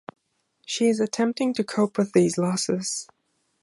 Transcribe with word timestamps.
She 0.65 0.87
is 0.87 0.99
attempting 0.99 1.53
to 1.53 1.63
cope 1.63 1.99
with 1.99 2.11
these 2.13 2.35
losses. 2.39 3.07